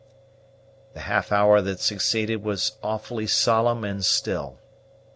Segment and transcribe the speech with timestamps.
[0.95, 4.57] The half hour that succeeded was awfully solemn and still.